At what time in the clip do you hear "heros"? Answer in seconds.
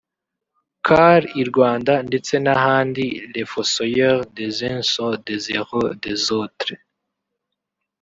5.57-5.91